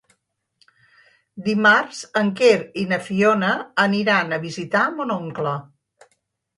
Dimarts 1.49 1.99
en 2.23 2.33
Quer 2.41 2.57
i 2.85 2.87
na 2.95 3.01
Fiona 3.11 3.53
aniran 3.87 4.35
a 4.35 4.43
visitar 4.51 4.91
mon 4.99 5.19
oncle. 5.23 5.59